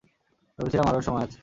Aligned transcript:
ভেবেছিলাম 0.59 0.87
আরো 0.87 0.99
সময় 1.01 1.23
আছে। 1.25 1.39